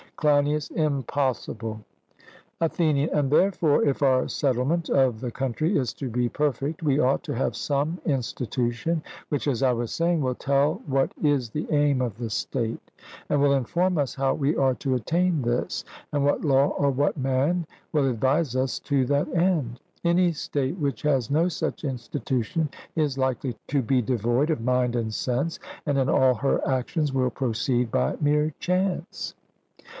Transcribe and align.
CLEINIAS: 0.15 0.71
Impossible. 0.71 1.81
ATHENIAN: 2.59 3.09
And 3.11 3.31
therefore, 3.31 3.83
if 3.83 4.01
our 4.03 4.27
settlement 4.27 4.89
of 4.89 5.19
the 5.19 5.31
country 5.31 5.77
is 5.77 5.93
to 5.93 6.09
be 6.09 6.29
perfect, 6.29 6.81
we 6.83 6.99
ought 6.99 7.23
to 7.23 7.33
have 7.35 7.55
some 7.55 7.99
institution, 8.05 9.01
which, 9.29 9.47
as 9.47 9.63
I 9.63 9.73
was 9.73 9.91
saying, 9.91 10.21
will 10.21 10.35
tell 10.35 10.75
what 10.85 11.11
is 11.23 11.49
the 11.51 11.67
aim 11.71 12.01
of 12.01 12.17
the 12.17 12.29
state, 12.29 12.91
and 13.29 13.41
will 13.41 13.53
inform 13.53 13.97
us 13.99 14.13
how 14.15 14.33
we 14.35 14.55
are 14.55 14.73
to 14.75 14.93
attain 14.95 15.41
this, 15.41 15.85
and 16.11 16.23
what 16.23 16.45
law 16.45 16.69
or 16.77 16.89
what 16.91 17.17
man 17.17 17.65
will 17.91 18.07
advise 18.07 18.55
us 18.55 18.79
to 18.79 19.05
that 19.05 19.27
end. 19.35 19.79
Any 20.03 20.31
state 20.33 20.77
which 20.79 21.01
has 21.01 21.31
no 21.31 21.47
such 21.47 21.83
institution 21.83 22.69
is 22.95 23.17
likely 23.19 23.55
to 23.67 23.81
be 23.83 24.01
devoid 24.03 24.49
of 24.51 24.61
mind 24.61 24.95
and 24.95 25.13
sense, 25.13 25.59
and 25.85 25.97
in 25.97 26.09
all 26.09 26.35
her 26.35 26.67
actions 26.67 27.11
will 27.13 27.31
proceed 27.31 27.91
by 27.91 28.17
mere 28.19 28.53
chance. 28.59 29.35